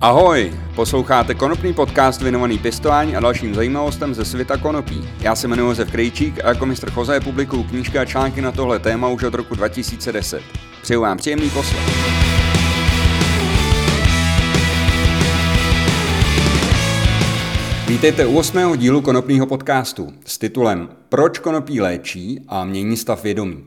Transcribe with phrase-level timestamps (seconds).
[0.00, 5.08] Ahoj, posloucháte konopný podcast věnovaný pěstování a dalším zajímavostem ze světa konopí.
[5.20, 8.78] Já se jmenuji Josef Krejčík a jako mistr Choze publikuju knížky a články na tohle
[8.78, 10.42] téma už od roku 2010.
[10.82, 11.82] Přeju vám příjemný poslech.
[17.88, 23.64] Vítejte u osmého dílu konopního podcastu s titulem Proč konopí léčí a mění stav vědomí.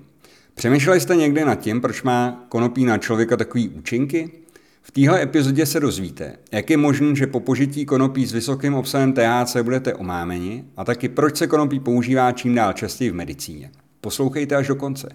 [0.56, 4.41] Přemýšleli jste někdy nad tím, proč má konopí na člověka takový účinky?
[4.84, 9.14] V téhle epizodě se dozvíte, jak je možné, že po požití konopí s vysokým obsahem
[9.14, 13.72] THC budete omámeni a taky proč se konopí používá čím dál častěji v medicíně.
[14.02, 15.10] Poslouchejte až do konce.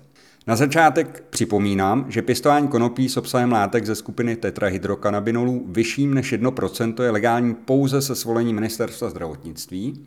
[0.47, 7.03] Na začátek připomínám, že pěstování konopí s obsahem látek ze skupiny tetrahydrokanabinolů vyšším než 1%
[7.03, 10.07] je legální pouze se svolením ministerstva zdravotnictví.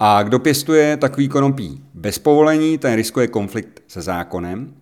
[0.00, 4.74] A kdo pěstuje takový konopí bez povolení, ten riskuje konflikt se zákonem.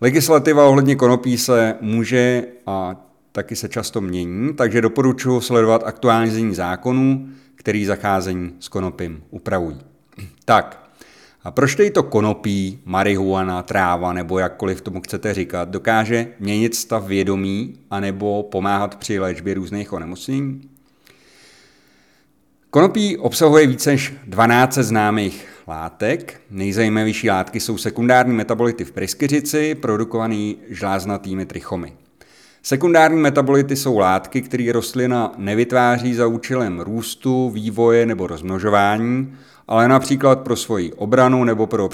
[0.00, 6.54] Legislativa ohledně konopí se může a taky se často mění, takže doporučuji sledovat aktuální znění
[6.54, 9.80] zákonů, který zacházení s konopím upravují.
[10.44, 10.90] Tak,
[11.44, 17.06] a proč tedy to konopí, marihuana, tráva nebo jakkoliv tomu chcete říkat, dokáže měnit stav
[17.06, 20.70] vědomí anebo pomáhat při léčbě různých onemocnění?
[22.70, 26.40] Konopí obsahuje více než 12 známých látek.
[26.50, 31.92] Nejzajímavější látky jsou sekundární metabolity v pryskyřici, produkovaný žláznatými trichomy.
[32.62, 39.36] Sekundární metabolity jsou látky, které rostlina nevytváří za účelem růstu, vývoje nebo rozmnožování,
[39.68, 41.88] ale například pro svoji obranu nebo pro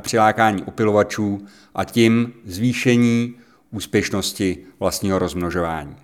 [0.00, 3.34] přilákání opilovačů a tím zvýšení
[3.70, 5.96] úspěšnosti vlastního rozmnožování.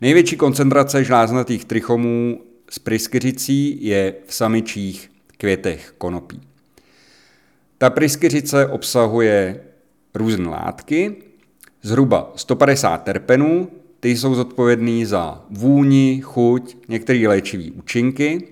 [0.00, 6.40] Největší koncentrace žláznatých trichomů z pryskyřicí je v samičích květech konopí.
[7.78, 9.60] Ta pryskyřice obsahuje
[10.14, 11.16] různé látky,
[11.86, 13.68] zhruba 150 terpenů,
[14.00, 18.48] ty jsou zodpovědný za vůni, chuť, některé léčivé účinky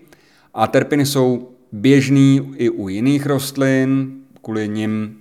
[0.55, 4.13] a terpeny jsou běžný i u jiných rostlin,
[4.43, 5.17] kvůli nim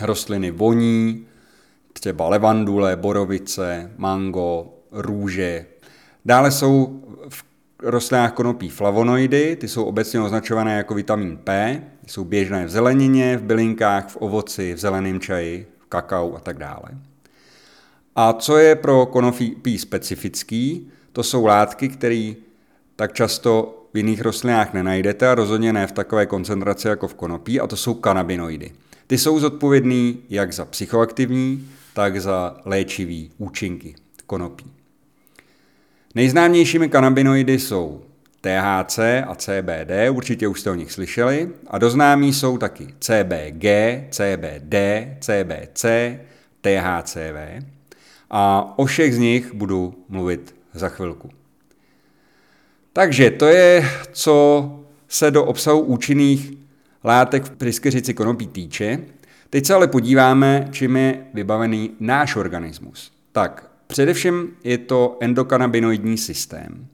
[0.00, 1.26] rostliny voní,
[1.92, 5.66] třeba levandule, borovice, mango, růže.
[6.24, 7.44] Dále jsou v
[7.82, 13.42] rostlinách konopí flavonoidy, ty jsou obecně označované jako vitamin P, jsou běžné v zelenině, v
[13.42, 16.88] bylinkách, v ovoci, v zeleném čaji, v kakao a tak dále.
[18.20, 22.32] A co je pro konopí specifický, to jsou látky, které
[22.96, 27.60] tak často v jiných rostlinách nenajdete a rozhodně ne v takové koncentraci jako v konopí,
[27.60, 28.72] a to jsou kanabinoidy.
[29.06, 33.94] Ty jsou zodpovědný jak za psychoaktivní, tak za léčivý účinky
[34.26, 34.66] konopí.
[36.14, 38.02] Nejznámějšími kanabinoidy jsou
[38.40, 43.64] THC a CBD, určitě už jste o nich slyšeli, a doznámí jsou taky CBG,
[44.10, 44.74] CBD,
[45.20, 45.84] CBC,
[46.60, 47.77] THCV
[48.30, 51.30] a o všech z nich budu mluvit za chvilku.
[52.92, 54.70] Takže to je, co
[55.08, 56.52] se do obsahu účinných
[57.04, 58.98] látek v pryskyřici konopí týče.
[59.50, 63.12] Teď se ale podíváme, čím je vybavený náš organismus.
[63.32, 66.86] Tak, především je to endokanabinoidní systém.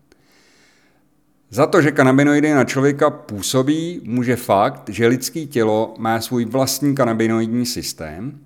[1.51, 6.95] Za to, že kanabinoidy na člověka působí, může fakt, že lidský tělo má svůj vlastní
[6.95, 8.41] kanabinoidní systém,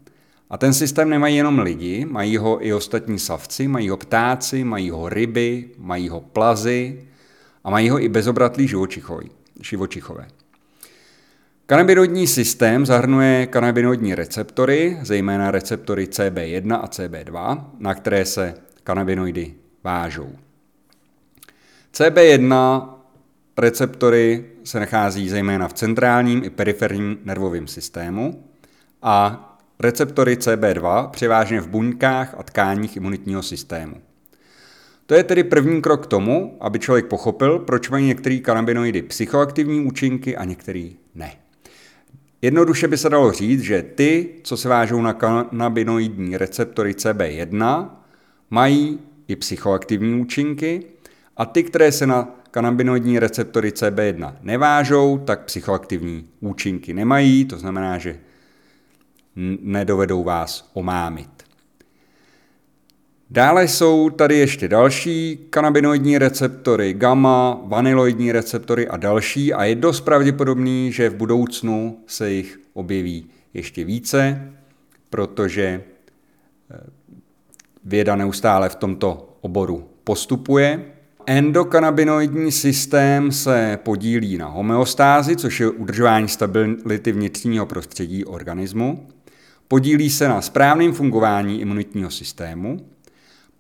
[0.50, 4.91] a ten systém nemají jenom lidi, mají ho i ostatní savci, mají ho ptáci, mají
[4.91, 7.04] ho ryby, mají ho plazy
[7.64, 8.69] a mají ho i bezobratlí
[9.60, 10.28] živočichové.
[11.66, 18.54] Kanabinoidní systém zahrnuje kanabinoidní receptory, zejména receptory CB1 a CB2, na které se
[18.84, 19.54] kanabinoidy
[19.84, 20.32] vážou.
[21.94, 22.88] CB1
[23.59, 28.44] receptory se nachází zejména v centrálním i periferním nervovém systému
[29.03, 29.44] a
[29.81, 33.97] receptory CB2 převážně v buňkách a tkáních imunitního systému.
[35.06, 39.81] To je tedy první krok k tomu, aby člověk pochopil, proč mají některé kanabinoidy psychoaktivní
[39.81, 41.33] účinky a některé ne.
[42.43, 47.91] Jednoduše by se dalo říct, že ty, co se vážou na kanabinoidní receptory CB1,
[48.51, 48.98] mají
[49.28, 50.83] i psychoaktivní účinky
[51.36, 57.98] a ty, které se na kanabinoidní receptory CB1 nevážou, tak psychoaktivní účinky nemají, to znamená,
[57.98, 58.19] že
[59.62, 61.28] nedovedou vás omámit.
[63.30, 70.00] Dále jsou tady ještě další kanabinoidní receptory, gamma, vaniloidní receptory a další a je dost
[70.00, 74.50] pravděpodobný, že v budoucnu se jich objeví ještě více,
[75.10, 75.82] protože
[76.70, 76.80] eh,
[77.84, 80.84] věda neustále v tomto oboru postupuje.
[81.26, 89.08] Endokanabinoidní systém se podílí na homeostázi, což je udržování stability vnitřního prostředí organismu.
[89.68, 92.80] Podílí se na správném fungování imunitního systému,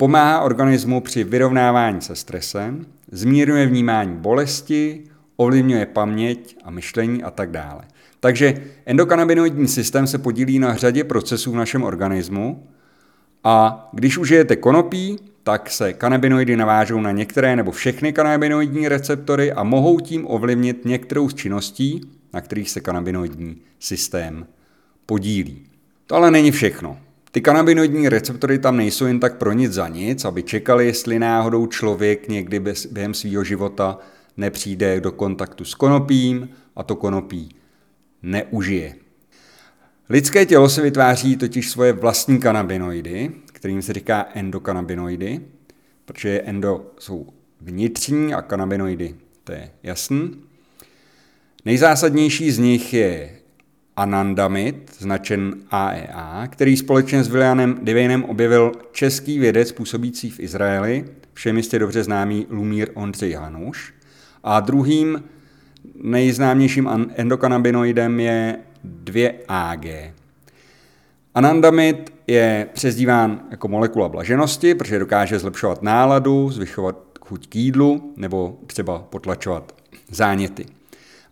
[0.00, 5.04] Pomáhá organismu při vyrovnávání se stresem, zmírňuje vnímání bolesti,
[5.36, 7.82] ovlivňuje paměť a myšlení a tak dále.
[8.20, 12.68] Takže endokanabinoidní systém se podílí na řadě procesů v našem organismu
[13.44, 19.62] a když užijete konopí, tak se kanabinoidy navážou na některé nebo všechny kanabinoidní receptory a
[19.62, 22.00] mohou tím ovlivnit některou z činností,
[22.32, 24.46] na kterých se kanabinoidní systém
[25.06, 25.66] podílí.
[26.08, 26.98] To ale není všechno.
[27.32, 31.66] Ty kanabinoidní receptory tam nejsou jen tak pro nic za nic, aby čekali, jestli náhodou
[31.66, 32.60] člověk někdy
[32.90, 33.98] během svého života
[34.36, 37.56] nepřijde do kontaktu s konopím a to konopí
[38.22, 38.94] neužije.
[40.08, 45.40] Lidské tělo se vytváří totiž svoje vlastní kanabinoidy, kterým se říká endokanabinoidy,
[46.04, 47.26] protože endo jsou
[47.60, 49.14] vnitřní a kanabinoidy,
[49.44, 50.30] to je jasný.
[51.64, 53.37] Nejzásadnější z nich je
[53.98, 61.04] anandamid, značen AEA, e který společně s Williamem Divinem objevil český vědec působící v Izraeli,
[61.32, 63.94] všem jistě dobře známý Lumír Ondřej Hanuš.
[64.44, 65.24] A druhým
[66.02, 68.56] nejznámějším endokanabinoidem je
[69.04, 70.12] 2AG.
[71.34, 78.58] Anandamid je přezdíván jako molekula blaženosti, protože dokáže zlepšovat náladu, zvyšovat chuť k jídlu nebo
[78.66, 79.74] třeba potlačovat
[80.10, 80.77] záněty.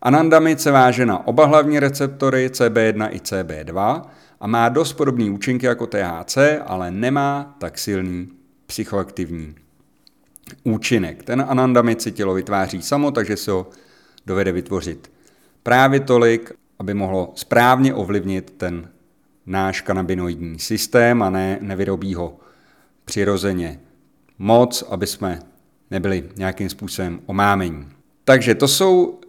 [0.01, 4.01] Anandamid se váže na oba hlavní receptory CB1 i CB2
[4.39, 8.29] a má dost podobný účinky jako THC, ale nemá tak silný
[8.65, 9.55] psychoaktivní
[10.63, 11.23] účinek.
[11.23, 13.67] Ten anandamid si tělo vytváří samo, takže se ho
[14.25, 15.11] dovede vytvořit
[15.63, 18.89] právě tolik, aby mohlo správně ovlivnit ten
[19.45, 22.39] náš kanabinoidní systém a ne nevyrobí ho
[23.05, 23.79] přirozeně
[24.39, 25.39] moc, aby jsme
[25.91, 27.89] nebyli nějakým způsobem omámení.
[28.23, 29.19] Takže to jsou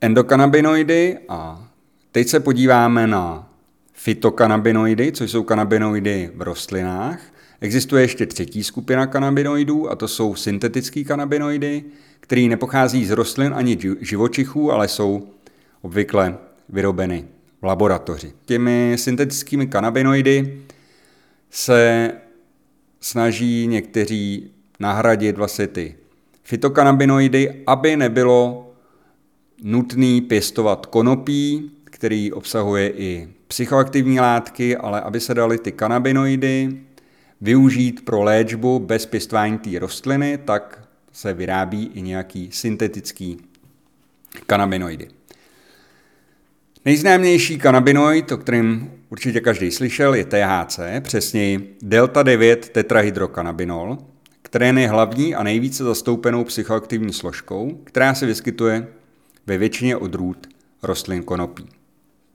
[0.00, 1.68] endokanabinoidy a
[2.12, 3.52] teď se podíváme na
[3.92, 7.20] fytokanabinoidy, což jsou kanabinoidy v rostlinách.
[7.60, 11.84] Existuje ještě třetí skupina kanabinoidů a to jsou syntetické kanabinoidy,
[12.20, 15.28] které nepochází z rostlin ani živočichů, ale jsou
[15.82, 17.24] obvykle vyrobeny
[17.62, 18.32] v laboratoři.
[18.44, 20.60] Těmi syntetickými kanabinoidy
[21.50, 22.12] se
[23.00, 24.50] snaží někteří
[24.80, 25.94] nahradit vlastně ty
[26.42, 28.67] fytokanabinoidy, aby nebylo
[29.62, 36.78] nutný pěstovat konopí, který obsahuje i psychoaktivní látky, ale aby se daly ty kanabinoidy
[37.40, 43.38] využít pro léčbu bez pěstování té rostliny, tak se vyrábí i nějaký syntetický
[44.46, 45.08] kanabinoidy.
[46.84, 53.98] Nejznámější kanabinoid, o kterém určitě každý slyšel, je THC, přesněji delta-9 tetrahydrokanabinol,
[54.42, 58.86] který je hlavní a nejvíce zastoupenou psychoaktivní složkou, která se vyskytuje
[59.48, 60.48] ve většině odrůd
[60.82, 61.66] rostlin konopí.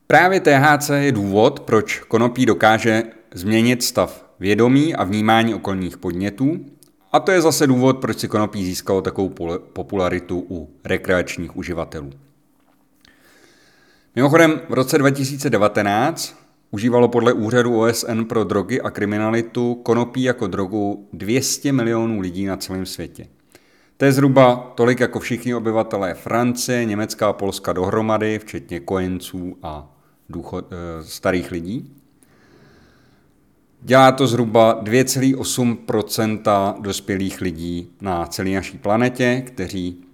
[0.08, 6.66] Právě THC je důvod, proč konopí dokáže změnit stav vědomí a vnímání okolních podnětů,
[7.12, 9.30] a to je zase důvod, proč si konopí získalo takovou
[9.74, 12.10] popularitu u rekreačních uživatelů.
[14.16, 16.36] Mimochodem, v roce 2019
[16.72, 22.58] užívalo podle úřadu OSN pro drogy a kriminalitu konopí jako drogu 200 milionů lidí na
[22.58, 23.28] celém světě.
[24.04, 29.96] To je zhruba tolik jako všichni obyvatelé Francie, Německa a Polska dohromady, včetně kojenců a
[30.30, 31.96] důchod, e, starých lidí.
[33.82, 40.06] Dělá to zhruba 2,8% dospělých lidí na celé naší planetě, kteří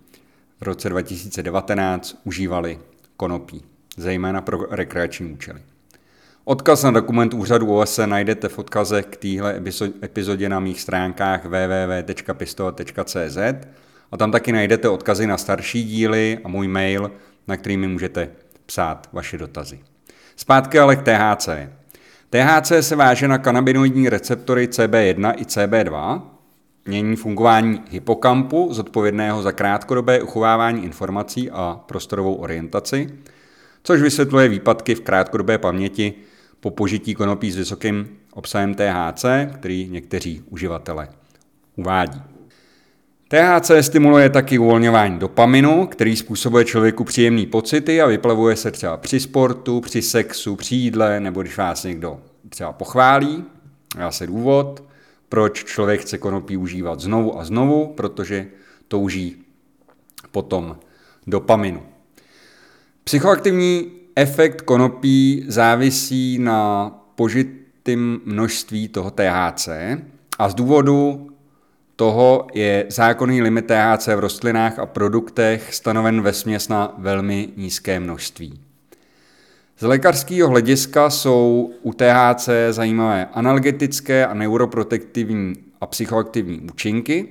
[0.60, 2.80] v roce 2019 užívali
[3.18, 3.62] konopí
[3.98, 5.62] zejména pro rekreační účely.
[6.50, 9.62] Odkaz na dokument úřadu OSN najdete v odkaze k téhle
[10.04, 13.38] epizodě na mých stránkách www.pistol.cz
[14.12, 17.12] a tam taky najdete odkazy na starší díly a můj mail,
[17.48, 18.30] na který mi můžete
[18.66, 19.80] psát vaše dotazy.
[20.36, 21.50] Zpátky ale k THC.
[22.30, 26.22] THC se váže na kanabinoidní receptory CB1 i CB2,
[26.86, 33.10] mění fungování hypokampu, zodpovědného za krátkodobé uchovávání informací a prostorovou orientaci,
[33.84, 36.14] což vysvětluje výpadky v krátkodobé paměti
[36.60, 41.08] po požití konopí s vysokým obsahem THC, který někteří uživatelé
[41.76, 42.22] uvádí.
[43.28, 49.20] THC stimuluje taky uvolňování dopaminu, který způsobuje člověku příjemné pocity a vyplavuje se třeba při
[49.20, 53.44] sportu, při sexu, při jídle nebo když vás někdo třeba pochválí.
[53.98, 54.84] Já se důvod,
[55.30, 58.48] proč člověk chce konopí užívat znovu a znovu, protože
[58.88, 59.46] touží
[60.32, 60.78] potom
[61.28, 61.84] dopaminu.
[63.04, 69.70] Psychoaktivní efekt konopí závisí na požitém množství toho THC
[70.40, 71.30] a z důvodu
[71.96, 78.00] toho je zákonný limit THC v rostlinách a produktech stanoven ve směs na velmi nízké
[78.00, 78.60] množství.
[79.78, 87.28] Z lékařského hlediska jsou u THC zajímavé analgetické a neuroprotektivní a psychoaktivní účinky.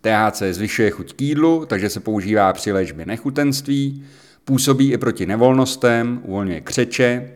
[0.00, 4.04] THC zvyšuje chuť k jídlu, takže se používá při léčbě nechutenství,
[4.48, 7.30] působí i proti nevolnostem, uvolňuje křeče.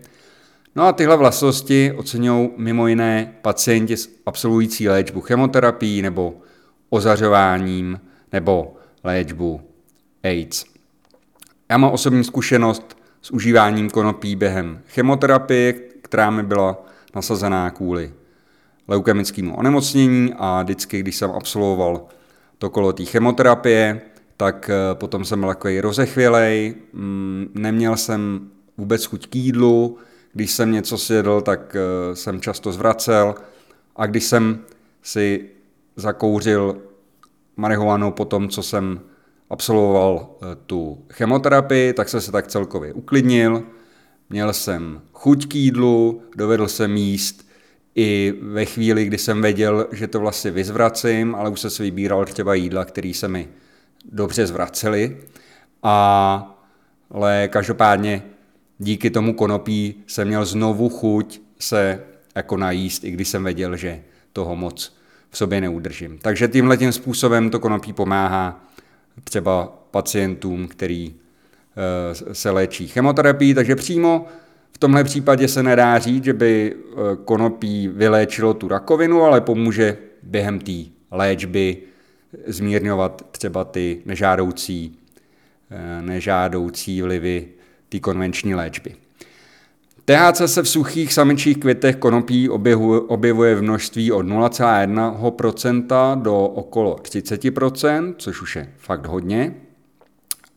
[0.76, 3.94] No a tyhle vlastnosti oceňují mimo jiné pacienti
[4.26, 6.34] absolvující léčbu chemoterapií nebo
[6.90, 8.00] ozařováním
[8.32, 9.60] nebo léčbu
[10.22, 10.64] AIDS.
[11.70, 18.12] Já mám osobní zkušenost s užíváním konopí během chemoterapie, která mi byla nasazená kvůli
[18.88, 22.06] leukemickému onemocnění a vždycky, když jsem absolvoval
[22.58, 24.00] to kolo té chemoterapie,
[24.42, 29.98] tak eh, potom jsem byl takový rozechvělej, mm, neměl jsem vůbec chuť k jídlu,
[30.32, 33.34] když jsem něco sjedl, tak eh, jsem často zvracel
[33.96, 34.58] a když jsem
[35.02, 35.48] si
[35.96, 36.76] zakouřil
[37.56, 39.00] marihuanu po tom, co jsem
[39.50, 43.62] absolvoval eh, tu chemoterapii, tak jsem se tak celkově uklidnil,
[44.30, 47.46] měl jsem chuť k jídlu, dovedl jsem jíst
[47.94, 52.24] i ve chvíli, kdy jsem věděl, že to vlastně vyzvracím, ale už jsem si vybíral
[52.24, 53.61] třeba jídla, které se mi
[54.04, 55.16] dobře zvracely.
[55.82, 56.58] A,
[57.10, 58.22] ale každopádně
[58.78, 62.00] díky tomu konopí jsem měl znovu chuť se
[62.34, 64.96] jako najíst, i když jsem věděl, že toho moc
[65.30, 66.18] v sobě neudržím.
[66.18, 68.64] Takže tímhle tím způsobem to konopí pomáhá
[69.24, 74.26] třeba pacientům, který eh, se léčí chemoterapií, takže přímo
[74.72, 79.98] v tomhle případě se nedá říct, že by eh, konopí vyléčilo tu rakovinu, ale pomůže
[80.22, 80.72] během té
[81.10, 81.76] léčby
[82.46, 84.98] zmírňovat třeba ty nežádoucí,
[85.70, 87.48] eh, nežádoucí vlivy
[87.88, 88.94] té konvenční léčby.
[90.04, 92.48] THC se v suchých samičích květech konopí
[93.08, 99.54] objevuje v množství od 0,1% do okolo 30%, což už je fakt hodně.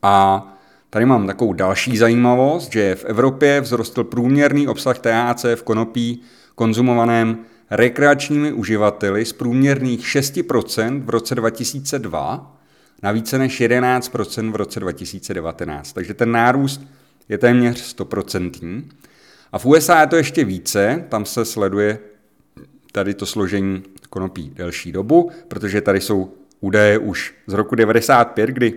[0.02, 0.48] A
[0.90, 6.22] tady mám takovou další zajímavost, že v Evropě vzrostl průměrný obsah THC v konopí
[6.56, 7.38] konzumovaném
[7.70, 12.58] rekreačními uživateli z průměrných 6% v roce 2002
[13.04, 15.94] na více než 11% v roce 2019.
[15.94, 16.82] Takže ten nárůst
[17.30, 18.84] je téměř 100%.
[19.52, 22.00] A v USA je to ještě více, tam se sleduje
[22.92, 28.74] tady to složení konopí delší dobu, protože tady jsou údaje už z roku 95, kdy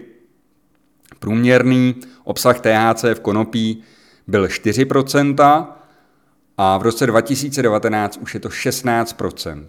[1.19, 3.83] průměrný obsah THC v konopí
[4.27, 5.67] byl 4%
[6.59, 9.67] a v roce 2019 už je to 16%.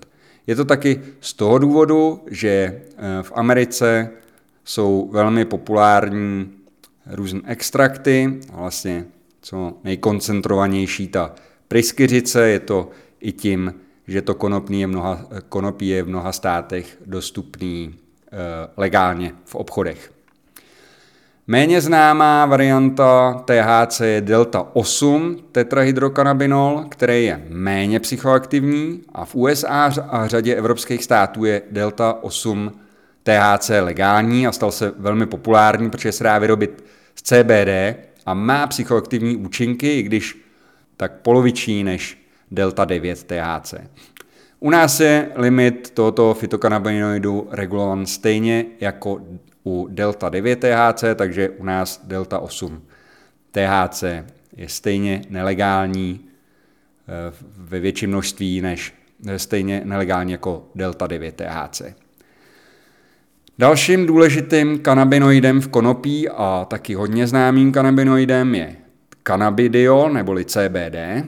[0.47, 4.09] Je to taky z toho důvodu, že eh, v Americe
[4.65, 6.51] jsou velmi populární
[7.05, 9.05] různé extrakty, vlastně
[9.41, 11.35] co nejkoncentrovanější ta
[11.67, 13.73] pryskyřice, je to i tím,
[14.07, 18.37] že to konopí je, mnoha, konopí je v mnoha státech dostupný e,
[18.77, 20.11] legálně v obchodech.
[21.51, 29.93] Méně známá varianta THC je Delta 8 tetrahydrokanabinol, který je méně psychoaktivní a v USA
[30.09, 32.71] a řadě evropských států je Delta 8
[33.23, 36.83] THC legální a stal se velmi populární, protože se dá vyrobit
[37.15, 40.37] z CBD a má psychoaktivní účinky, i když
[40.97, 43.73] tak poloviční než delta 9 THC.
[44.59, 49.21] U nás je limit tohoto fytokanabinoidu regulovan stejně jako
[49.69, 52.81] u delta 9 THC, takže u nás delta 8
[53.51, 54.03] THC
[54.55, 58.93] je stejně nelegální eh, ve větším množství než
[59.37, 61.81] stejně nelegální jako delta 9 THC.
[63.57, 68.75] Dalším důležitým kanabinoidem v konopí a taky hodně známým kanabinoidem je
[69.23, 71.25] cannabidiol neboli CBD.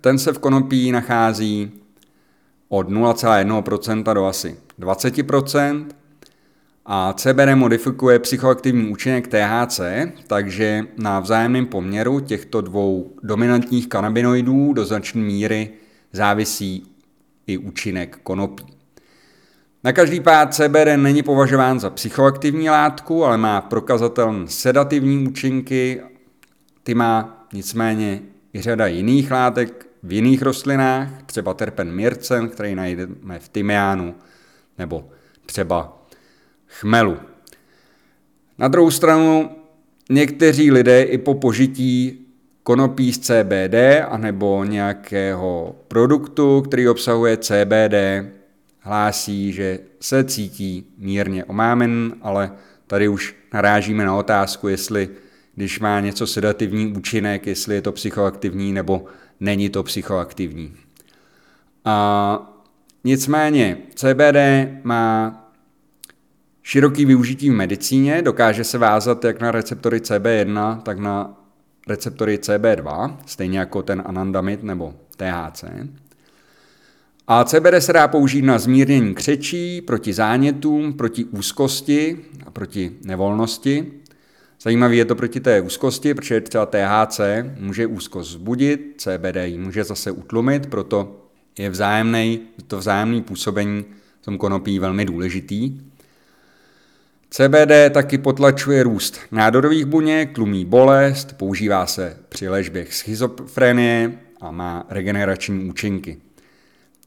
[0.00, 1.70] Ten se v konopí nachází
[2.68, 5.86] od 0,1% do asi 20%
[6.86, 9.80] a CBD modifikuje psychoaktivní účinek THC,
[10.26, 15.70] takže na vzájemném poměru těchto dvou dominantních kanabinoidů do značné míry
[16.12, 16.96] závisí
[17.46, 18.64] i účinek konopí.
[19.84, 26.00] Na každý pád CBD není považován za psychoaktivní látku, ale má prokazatelné sedativní účinky.
[26.82, 28.22] Ty má nicméně
[28.54, 34.14] i řada jiných látek v jiných rostlinách, třeba terpen mircen, který najdeme v tymiánu,
[34.78, 35.08] nebo
[35.46, 35.99] třeba
[36.70, 37.16] chmelu.
[38.58, 39.50] Na druhou stranu
[40.10, 42.26] někteří lidé i po požití
[42.62, 43.74] konopí z CBD
[44.08, 47.94] anebo nějakého produktu, který obsahuje CBD,
[48.80, 52.52] hlásí, že se cítí mírně omámen, ale
[52.86, 55.08] tady už narážíme na otázku, jestli
[55.54, 59.04] když má něco sedativní účinek, jestli je to psychoaktivní nebo
[59.40, 60.74] není to psychoaktivní.
[61.84, 62.56] A
[63.04, 64.36] nicméně CBD
[64.84, 65.36] má
[66.62, 71.40] široký využití v medicíně, dokáže se vázat jak na receptory CB1, tak na
[71.88, 75.64] receptory CB2, stejně jako ten anandamid nebo THC.
[77.26, 83.92] A CBD se dá použít na zmírnění křečí, proti zánětům, proti úzkosti a proti nevolnosti.
[84.62, 87.20] Zajímavé je to proti té úzkosti, protože třeba THC
[87.58, 91.26] může úzkost zbudit, CBD ji může zase utlumit, proto
[91.58, 93.84] je vzájemný, to vzájemné působení
[94.20, 95.89] v tom konopí velmi důležitý.
[97.32, 104.86] CBD taky potlačuje růst nádorových buněk, tlumí bolest, používá se při léčbě schizofrenie a má
[104.88, 106.18] regenerační účinky.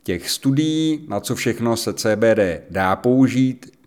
[0.03, 2.39] Těch studií, na co všechno se CBD
[2.69, 3.77] dá použít,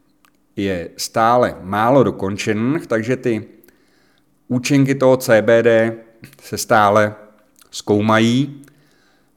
[0.56, 3.44] je stále málo dokončených, takže ty
[4.48, 5.66] účinky toho CBD
[6.42, 7.14] se stále
[7.70, 8.62] zkoumají.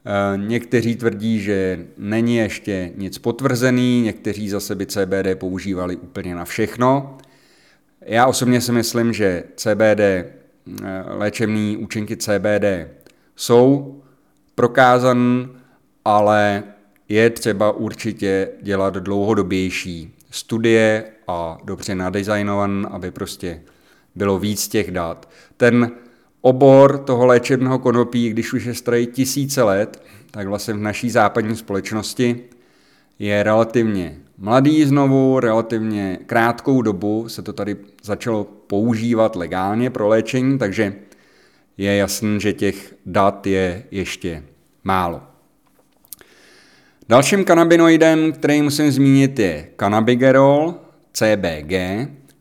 [0.05, 6.45] Eh, někteří tvrdí, že není ještě nic potvrzený, někteří zase by CBD používali úplně na
[6.45, 7.17] všechno.
[8.01, 10.25] Já osobně si myslím, že CBD, eh,
[11.07, 12.87] léčební účinky CBD
[13.35, 14.01] jsou
[14.55, 15.47] prokázané,
[16.05, 16.63] ale
[17.09, 23.61] je třeba určitě dělat dlouhodobější studie a dobře nadizajnovan, aby prostě
[24.15, 25.29] bylo víc těch dat.
[25.57, 25.91] Ten
[26.41, 31.55] obor toho léčebného konopí, když už je starý tisíce let, tak vlastně v naší západní
[31.55, 32.43] společnosti
[33.19, 40.57] je relativně mladý znovu, relativně krátkou dobu se to tady začalo používat legálně pro léčení,
[40.57, 40.93] takže
[41.77, 44.43] je jasný, že těch dat je ještě
[44.83, 45.21] málo.
[47.09, 50.75] Dalším kanabinoidem, který musím zmínit, je cannabigerol,
[51.13, 51.73] CBG,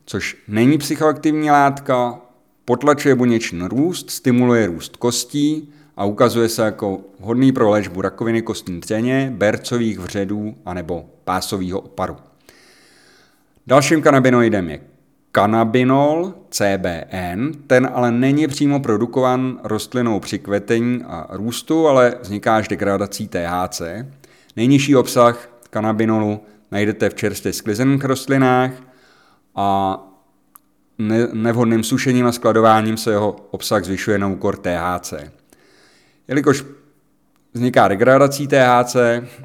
[0.05, 2.21] což není psychoaktivní látka,
[2.69, 8.81] potlačuje buněčný růst, stimuluje růst kostí a ukazuje se jako vhodný pro léčbu rakoviny kostní
[8.81, 12.17] třeně, bercových vředů anebo pásového oparu.
[13.67, 14.81] Dalším kanabinoidem je
[15.33, 22.69] kanabinol, CBN, ten ale není přímo produkovan rostlinou při kvetení a růstu, ale vzniká až
[22.69, 23.83] degradací THC.
[24.57, 28.71] Nejnižší obsah kanabinolu najdete v čerstvě sklizených rostlinách
[29.55, 29.99] a
[31.33, 35.15] nevhodným sušením a skladováním se jeho obsah zvyšuje na úkor THC.
[36.29, 36.65] Jelikož
[37.53, 38.97] vzniká degradací THC,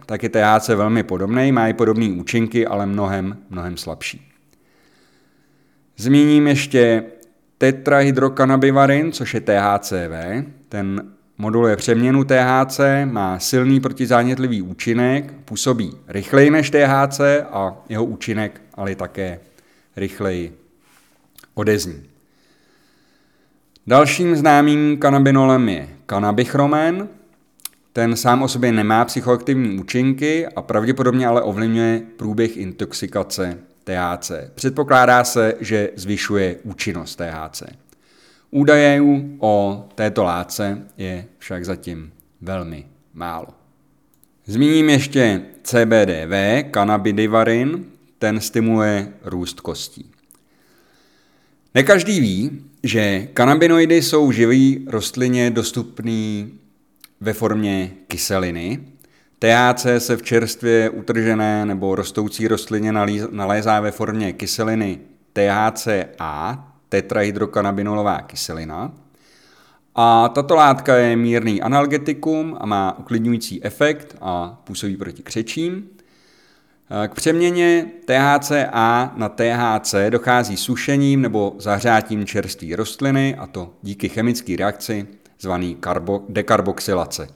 [0.06, 4.32] tak je THC velmi podobný, má i podobné účinky, ale mnohem, mnohem slabší.
[21.54, 22.04] Odezní.
[23.88, 27.10] Dalším známým kanabinolem je kanabichromen.
[27.94, 34.32] Ten sám o sobě nemá psychoaktivní účinky a pravděpodobně ale ovlivňuje průběh intoxikace THC.
[34.56, 37.64] Předpokládá se, že zvyšuje účinnost THC.
[38.52, 42.12] Údajů o této látce je však zatím
[42.42, 43.48] velmi málo.
[44.46, 47.86] Zmíním ještě CBDV, cannabidivarin,
[48.20, 50.12] ten stimuluje růst kostí.
[51.76, 56.54] Nekaždý ví, že kanabinoidy jsou živý rostlině dostupný
[57.22, 58.80] ve formě kyseliny.
[59.40, 62.92] THC se v čerstvě utržené nebo rostoucí rostlině
[63.32, 65.00] nalézá ve formě kyseliny
[65.34, 68.94] THCA, tetrahydrokanabinolová kyselina.
[69.96, 75.90] A tato látka je mírný analgetikum a má uklidňující efekt a působí proti křečím.
[77.08, 84.56] K přeměně THCA na THC dochází sušením nebo zahřátím čerstvé rostliny, a to díky chemické
[84.56, 85.08] reakci
[85.40, 87.28] zvaný karbo- dekarboxylace.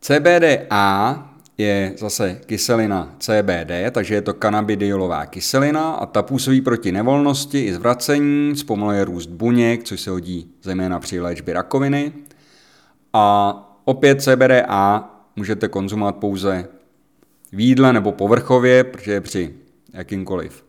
[0.00, 7.64] CBDA je zase kyselina CBD, takže je to kanabidiolová kyselina a ta působí proti nevolnosti
[7.64, 12.12] i zvracení, zpomaluje růst buněk, což se hodí zejména při léčbě rakoviny.
[13.12, 16.68] A opět CBDA můžete konzumovat pouze
[17.54, 19.54] v jídle nebo povrchově, protože při
[19.92, 20.64] jakýmkoliv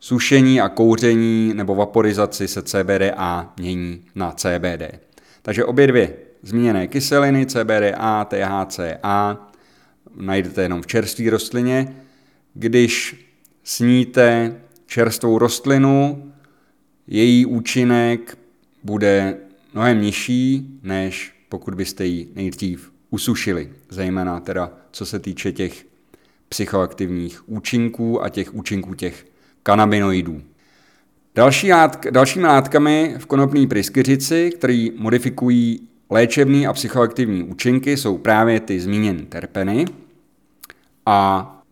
[0.00, 4.98] sušení a kouření nebo vaporizaci se CBDA mění na CBD.
[5.42, 9.38] Takže obě dvě zmíněné kyseliny, CBDA, THCA,
[10.16, 11.96] najdete jenom v čerstvé rostlině.
[12.54, 13.24] Když
[13.64, 14.56] sníte
[14.86, 16.32] čerstvou rostlinu,
[17.06, 18.38] její účinek
[18.82, 19.36] bude
[19.74, 25.93] mnohem nižší, než pokud byste ji nejdřív usušili, zejména teda co se týče těch
[26.54, 29.26] psychoaktivních účinků a těch účinků těch
[29.62, 30.42] kanabinoidů.
[31.34, 38.60] Další látk, dalšími látkami v konopné pryskyřici, které modifikují léčebné a psychoaktivní účinky, jsou právě
[38.60, 39.84] ty zmíněné terpeny.
[41.06, 41.18] A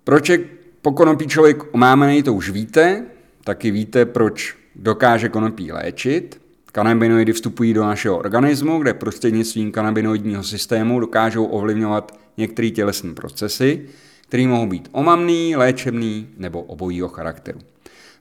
[0.04, 0.38] proč je
[0.82, 3.06] po konopí člověk omámený, to už víte,
[3.44, 6.40] taky víte, proč dokáže konopí léčit.
[6.72, 13.86] Kanabinoidy vstupují do našeho organismu, kde prostřednictvím kanabinoidního systému dokážou ovlivňovat některé tělesné procesy,
[14.32, 17.58] které mohou být omamný, léčebný nebo obojího charakteru.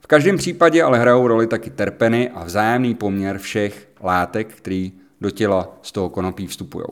[0.02, 4.90] V každém případě ale hrajou roli taky terpeny a vzájemný poměr všech látek, které
[5.22, 6.86] do těla z toho konopí vstupují.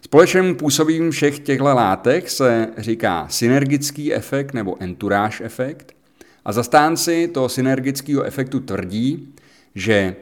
[0.00, 5.96] Společným působím všech těchto látek se říká synergický efekt nebo entourage efekt
[6.44, 9.34] a zastánci toho synergického efektu tvrdí,
[9.74, 10.16] že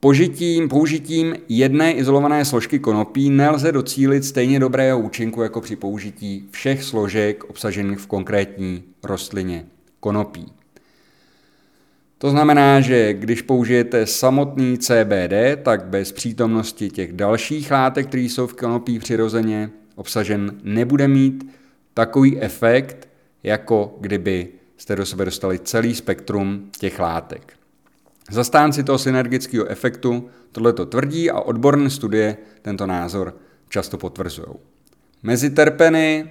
[0.00, 6.82] Požitím, použitím jedné izolované složky konopí nelze docílit stejně dobrého účinku jako při použití všech
[6.82, 9.66] složek obsažených v konkrétní rostlině
[10.00, 10.52] konopí.
[12.18, 18.46] To znamená, že když použijete samotný CBD, tak bez přítomnosti těch dalších látek, které jsou
[18.46, 21.52] v konopí přirozeně obsažen, nebude mít
[21.94, 23.08] takový efekt,
[23.42, 27.57] jako kdyby jste do sebe dostali celý spektrum těch látek.
[28.30, 33.36] Zastánci toho synergického efektu tohle to tvrdí a odborné studie tento názor
[33.68, 34.48] často potvrzují.
[35.22, 36.30] Mezi terpeny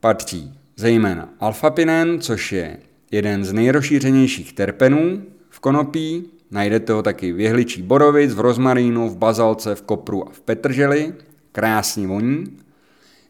[0.00, 2.78] patří zejména alfapinen, což je
[3.10, 6.30] jeden z nejrozšířenějších terpenů v konopí.
[6.50, 11.14] Najdete ho taky v jehličí borovic, v rozmarínu, v bazalce, v kopru a v petrželi.
[11.52, 12.58] Krásně voní.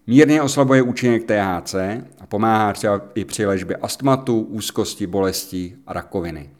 [0.07, 1.75] Mírně oslabuje účinek THC
[2.21, 6.51] a pomáhá třeba i při léčbě astmatu, úzkosti, bolesti a rakoviny.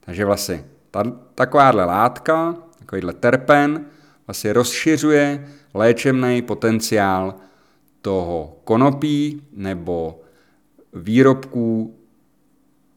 [0.00, 1.02] Takže vlastně ta,
[1.34, 3.84] takováhle látka, takovýhle terpen,
[4.26, 7.34] vlastně rozšiřuje léčebný potenciál
[8.02, 10.20] toho konopí nebo
[10.92, 11.98] výrobků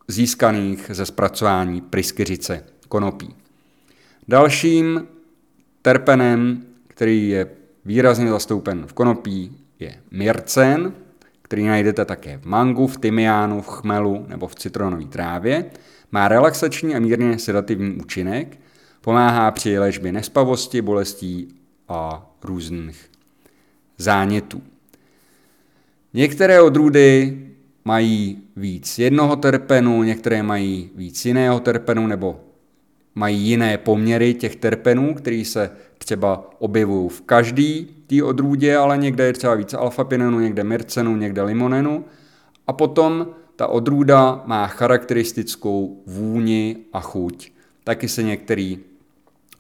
[0.08, 3.36] získaných ze zpracování pryskyřice konopí.
[4.27, 5.08] Dalším
[5.81, 7.47] terpenem, který je
[7.86, 10.93] výrazně zastoupen v konopí, je myrcen,
[11.41, 15.71] který najdete také v mangu, v tymiánu, v chmelu nebo v citronové trávě.
[16.12, 18.60] Má relaxační a mírně sedativní účinek,
[19.02, 21.48] pomáhá při léčbě nespavosti, bolestí
[21.88, 23.12] a různých
[23.98, 24.62] zánětů.
[26.13, 27.38] Některé odrůdy
[27.86, 32.39] mají víc jednoho terpenu, některé mají víc jiného terpenu nebo
[33.15, 39.24] mají jiné poměry těch terpenů, které se třeba objevují v každý té odrůdě, ale někde
[39.24, 42.06] je třeba víc alfapinenu, někde myrcenu, někde limonenu.
[42.68, 47.52] A potom ta odrůda má charakteristickou vůni a chuť.
[47.84, 48.76] Taky se některé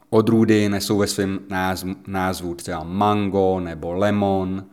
[0.09, 1.39] odrůdy nesou ve svém
[2.07, 4.65] názvu, třeba mango nebo lemon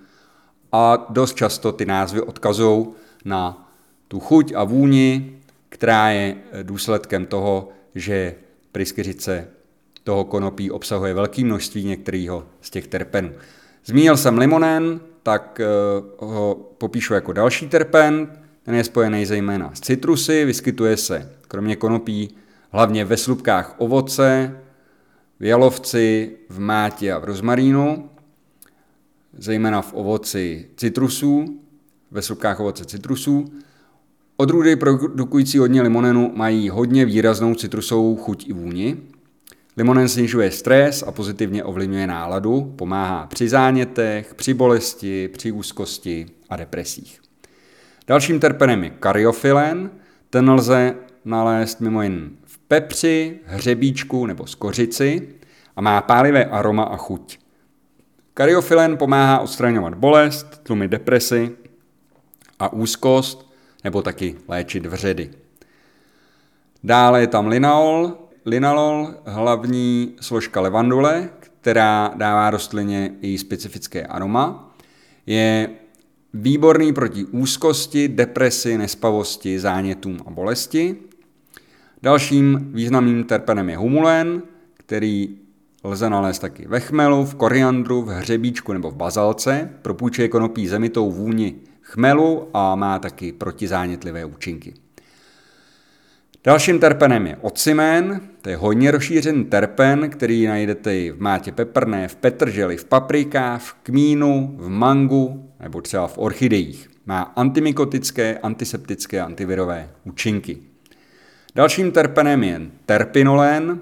[0.72, 2.86] a dost často ty názvy odkazují
[3.24, 3.68] na
[4.08, 8.34] tu chuť a vůni, která je důsledkem toho, že
[8.72, 9.48] pryskyřice
[10.04, 13.32] toho konopí obsahuje velké množství některého z těch terpenů.
[13.84, 15.66] Zmínil jsem limonen, tak eh,
[16.18, 18.41] ho popíšu jako další terpen.
[18.62, 22.34] Ten je spojený zejména s citrusy, vyskytuje se kromě konopí
[22.70, 24.56] hlavně ve slupkách ovoce,
[25.40, 28.10] v jalovci, v mátě a v rozmarínu,
[29.38, 31.60] zejména v ovoci citrusů,
[32.10, 33.52] ve slupkách ovoce citrusů.
[34.36, 38.96] Odrůdy produkující hodně limonenu mají hodně výraznou citrusovou chuť i vůni.
[39.76, 46.56] Limonen snižuje stres a pozitivně ovlivňuje náladu, pomáhá při zánětech, při bolesti, při úzkosti a
[46.56, 47.22] depresích.
[48.06, 49.90] Dalším terpenem je karyofylen,
[50.30, 55.28] ten lze nalézt mimo jen v pepři, hřebíčku nebo skořici
[55.76, 57.38] a má pálivé aroma a chuť.
[58.34, 61.50] Karyofylen pomáhá odstraňovat bolest, tlumit depresi
[62.58, 63.52] a úzkost
[63.84, 65.30] nebo taky léčit vředy.
[66.84, 68.18] Dále je tam linalol.
[68.46, 74.74] Linalol, hlavní složka levandule, která dává rostlině i specifické aroma,
[75.26, 75.70] je
[76.34, 80.96] výborný proti úzkosti, depresi, nespavosti, zánětům a bolesti.
[82.02, 84.42] Dalším významným terpenem je humulen,
[84.74, 85.38] který
[85.84, 89.70] lze nalézt taky ve chmelu, v koriandru, v hřebíčku nebo v bazalce.
[89.82, 94.74] Propůjčuje konopí zemitou vůni chmelu a má taky protizánětlivé účinky.
[96.44, 102.08] Dalším terpenem je ocimén, to je hodně rozšířený terpen, který najdete i v mátě peprné,
[102.08, 106.90] v petrželi, v paprikách, v kmínu, v mangu nebo třeba v orchidejích.
[107.06, 110.58] Má antimikotické, antiseptické antivirové účinky.
[111.54, 113.80] Dalším terpenem je terpinolén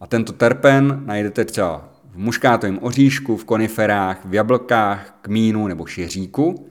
[0.00, 6.70] a tento terpen najdete třeba v muškátovém oříšku, v koniferách, v jablkách, kmínu nebo šiříku.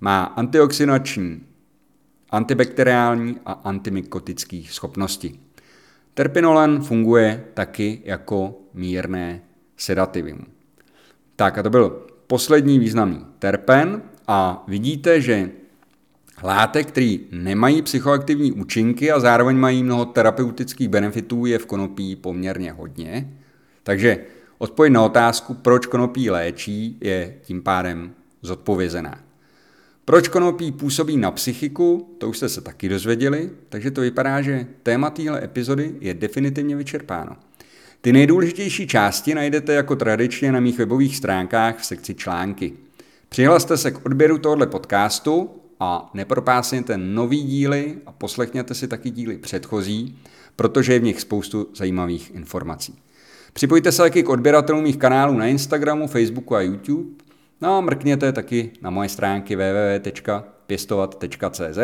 [0.00, 1.46] Má antioxidační,
[2.30, 5.40] antibakteriální a antimikotické schopnosti.
[6.14, 9.40] Terpinolen funguje taky jako mírné
[9.76, 10.46] sedativum.
[11.36, 15.50] Tak a to byl poslední významný terpen a vidíte, že
[16.42, 22.72] Látek, který nemají psychoaktivní účinky a zároveň mají mnoho terapeutických benefitů, je v konopí poměrně
[22.72, 23.36] hodně.
[23.82, 24.18] Takže
[24.58, 29.20] odpověď na otázku, proč konopí léčí, je tím pádem zodpovězená.
[30.04, 34.66] Proč konopí působí na psychiku, to už jste se taky dozvěděli, takže to vypadá, že
[34.82, 37.36] téma téhle epizody je definitivně vyčerpáno.
[38.04, 42.72] Ty nejdůležitější části najdete jako tradičně na mých webových stránkách v sekci články.
[43.28, 49.38] Přihlaste se k odběru tohoto podcastu a nepropásněte nový díly a poslechněte si taky díly
[49.38, 50.18] předchozí,
[50.56, 52.98] protože je v nich spoustu zajímavých informací.
[53.52, 57.10] Připojte se taky k odběratelům mých kanálů na Instagramu, Facebooku a YouTube.
[57.60, 61.78] No a mrkněte taky na moje stránky www.pěstovat.cz,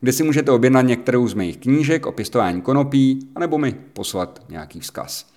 [0.00, 4.80] kde si můžete objednat některou z mých knížek o pěstování konopí, anebo mi poslat nějaký
[4.80, 5.35] vzkaz.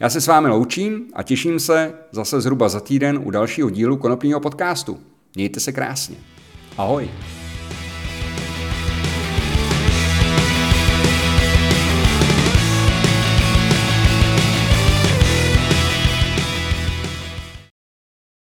[0.00, 3.96] Já se s vámi loučím a těším se zase zhruba za týden u dalšího dílu
[3.96, 4.98] konopního podcastu.
[5.34, 6.16] Mějte se krásně.
[6.76, 7.10] Ahoj.